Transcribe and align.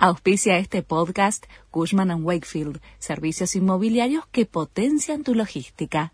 Auspicia 0.00 0.58
este 0.58 0.84
podcast 0.84 1.44
Cushman⁇ 1.72 2.10
Wakefield, 2.22 2.80
servicios 3.00 3.56
inmobiliarios 3.56 4.24
que 4.30 4.46
potencian 4.46 5.24
tu 5.24 5.34
logística. 5.34 6.12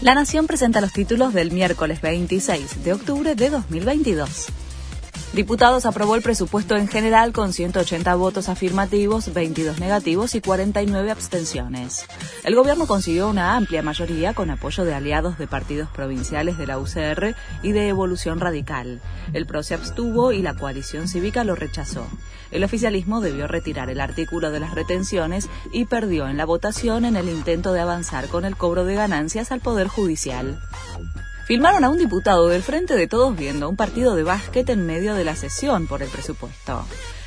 La 0.00 0.14
Nación 0.14 0.46
presenta 0.46 0.80
los 0.80 0.92
títulos 0.92 1.34
del 1.34 1.50
miércoles 1.50 2.00
26 2.00 2.84
de 2.84 2.92
octubre 2.92 3.34
de 3.34 3.50
2022. 3.50 4.46
Diputados 5.32 5.86
aprobó 5.86 6.16
el 6.16 6.22
presupuesto 6.22 6.76
en 6.76 6.88
general 6.88 7.32
con 7.32 7.52
180 7.52 8.16
votos 8.16 8.48
afirmativos, 8.48 9.32
22 9.32 9.78
negativos 9.78 10.34
y 10.34 10.40
49 10.40 11.08
abstenciones. 11.08 12.04
El 12.42 12.56
gobierno 12.56 12.88
consiguió 12.88 13.28
una 13.28 13.54
amplia 13.54 13.80
mayoría 13.80 14.34
con 14.34 14.50
apoyo 14.50 14.84
de 14.84 14.92
aliados 14.92 15.38
de 15.38 15.46
partidos 15.46 15.88
provinciales 15.90 16.58
de 16.58 16.66
la 16.66 16.80
UCR 16.80 17.36
y 17.62 17.70
de 17.70 17.86
Evolución 17.86 18.40
Radical. 18.40 19.00
El 19.32 19.46
PRO 19.46 19.62
se 19.62 19.74
abstuvo 19.74 20.32
y 20.32 20.42
la 20.42 20.56
coalición 20.56 21.06
cívica 21.06 21.44
lo 21.44 21.54
rechazó. 21.54 22.08
El 22.50 22.64
oficialismo 22.64 23.20
debió 23.20 23.46
retirar 23.46 23.88
el 23.88 24.00
artículo 24.00 24.50
de 24.50 24.58
las 24.58 24.74
retenciones 24.74 25.48
y 25.72 25.84
perdió 25.84 26.26
en 26.26 26.38
la 26.38 26.44
votación 26.44 27.04
en 27.04 27.14
el 27.14 27.28
intento 27.28 27.72
de 27.72 27.78
avanzar 27.78 28.26
con 28.26 28.44
el 28.44 28.56
cobro 28.56 28.84
de 28.84 28.96
ganancias 28.96 29.52
al 29.52 29.60
Poder 29.60 29.86
Judicial. 29.86 30.58
Filmaron 31.50 31.82
a 31.82 31.88
un 31.88 31.98
diputado 31.98 32.46
del 32.46 32.62
Frente 32.62 32.94
de 32.94 33.08
Todos 33.08 33.36
viendo 33.36 33.68
un 33.68 33.74
partido 33.74 34.14
de 34.14 34.22
básquet 34.22 34.68
en 34.68 34.86
medio 34.86 35.16
de 35.16 35.24
la 35.24 35.34
sesión 35.34 35.88
por 35.88 36.00
el 36.00 36.08
presupuesto. 36.08 36.84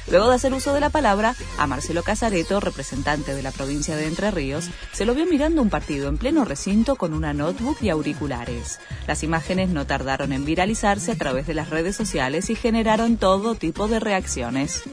Luego 0.09 0.29
de 0.29 0.35
hacer 0.35 0.53
uso 0.53 0.73
de 0.73 0.79
la 0.79 0.89
palabra, 0.89 1.35
a 1.57 1.67
Marcelo 1.67 2.03
Casareto, 2.03 2.61
representante 2.61 3.35
de 3.35 3.43
la 3.43 3.51
provincia 3.51 3.97
de 3.97 4.07
Entre 4.07 4.31
Ríos, 4.31 4.69
se 4.93 5.03
lo 5.03 5.13
vio 5.13 5.25
mirando 5.25 5.61
un 5.61 5.69
partido 5.69 6.07
en 6.07 6.17
pleno 6.17 6.45
recinto 6.45 6.95
con 6.95 7.13
una 7.13 7.33
notebook 7.33 7.79
y 7.81 7.89
auriculares. 7.89 8.79
Las 9.07 9.23
imágenes 9.23 9.67
no 9.67 9.85
tardaron 9.85 10.31
en 10.31 10.45
viralizarse 10.45 11.11
a 11.11 11.17
través 11.17 11.45
de 11.45 11.55
las 11.55 11.69
redes 11.69 11.97
sociales 11.97 12.49
y 12.49 12.55
generaron 12.55 13.17
todo 13.17 13.55
tipo 13.55 13.89
de 13.89 13.99
reacciones. 13.99 14.83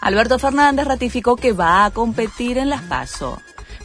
Alberto 0.00 0.38
Fernández 0.38 0.86
ratificó 0.86 1.36
que 1.36 1.52
va 1.52 1.84
a 1.84 1.90
competir 1.90 2.56
en 2.56 2.70
las 2.70 2.80
PASO. 2.80 3.42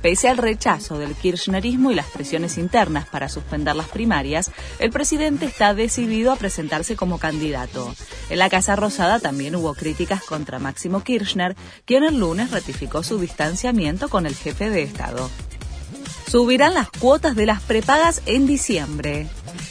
Pese 0.08 0.30
al 0.30 0.38
rechazo 0.38 0.98
del 0.98 1.16
kirchnerismo 1.16 1.92
y 1.92 1.96
las 1.96 2.06
presiones 2.06 2.58
internas 2.58 3.06
para 3.10 3.28
suspender 3.28 3.76
las 3.76 3.90
primarias, 3.90 4.52
el 4.80 4.90
presidente 4.90 5.46
está 5.46 5.74
decidido 5.74 6.32
a 6.32 6.38
presentarse 6.38 6.96
como 6.96 7.20
candidato. 7.20 7.94
En 8.30 8.40
la 8.40 8.50
Casa 8.50 8.78
Rosada 8.78 9.20
también 9.20 9.58
hubo 9.58 9.74
críticas 9.74 10.24
contra 10.24 10.60
Máximo 10.60 11.04
Kirchner, 11.04 11.58
quien 11.84 12.06
el 12.06 12.22
lunes 12.22 12.52
ratificó 12.52 13.04
su 13.04 13.20
distanciamiento 13.20 14.08
con 14.08 14.26
el 14.26 14.34
jefe 14.34 14.70
de 14.70 14.84
Estado. 14.84 15.30
Subirán 16.28 16.74
las 16.74 16.90
cuotas 16.90 17.36
de 17.36 17.46
las 17.46 17.62
prepagas 17.62 18.24
en 18.26 18.48
diciembre 18.48 19.28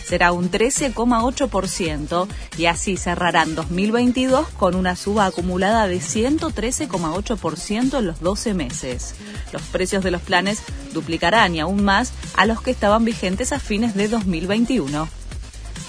será 0.06 0.30
un 0.30 0.52
13,8% 0.52 2.28
y 2.56 2.66
así 2.66 2.96
cerrarán 2.96 3.56
2022 3.56 4.46
con 4.50 4.76
una 4.76 4.94
suba 4.94 5.26
acumulada 5.26 5.88
de 5.88 5.98
113,8% 5.98 7.98
en 7.98 8.06
los 8.06 8.20
12 8.20 8.54
meses. 8.54 9.16
Los 9.52 9.62
precios 9.62 10.04
de 10.04 10.12
los 10.12 10.22
planes 10.22 10.62
duplicarán 10.92 11.56
y 11.56 11.60
aún 11.60 11.82
más 11.82 12.12
a 12.36 12.46
los 12.46 12.62
que 12.62 12.70
estaban 12.70 13.04
vigentes 13.04 13.52
a 13.52 13.58
fines 13.58 13.96
de 13.96 14.06
2021. 14.06 15.08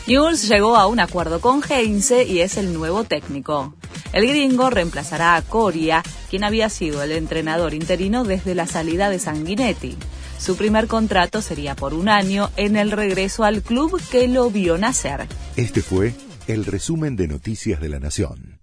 Jules 0.08 0.48
llegó 0.48 0.78
a 0.78 0.88
un 0.88 1.00
acuerdo 1.00 1.40
con 1.40 1.62
Heinze 1.62 2.24
y 2.24 2.40
es 2.40 2.58
el 2.58 2.74
nuevo 2.74 3.04
técnico. 3.04 3.76
El 4.14 4.26
gringo 4.26 4.72
reemplazará 4.72 5.36
a 5.36 5.44
Coria, 5.44 6.02
quien 6.30 6.44
había 6.44 6.70
sido 6.70 7.04
el 7.04 7.12
entrenador 7.12 7.76
interino 7.76 8.24
desde 8.24 8.56
la 8.56 8.66
salida 8.66 9.12
de 9.12 9.20
Sanguinetti. 9.20 9.96
Su 10.38 10.56
primer 10.56 10.88
contrato 10.88 11.42
sería 11.42 11.76
por 11.76 11.94
un 11.94 12.10
año 12.10 12.50
en 12.58 12.76
el 12.78 12.92
regreso 12.92 13.44
al 13.44 13.62
club 13.62 14.02
que 14.12 14.28
lo 14.28 14.50
vio 14.50 14.78
nacer. 14.78 15.28
Este 15.56 15.82
fue 15.82 16.14
el 16.48 16.66
resumen 16.66 17.16
de 17.16 17.28
Noticias 17.28 17.82
de 17.82 17.90
la 17.90 18.00
Nación. 18.00 18.60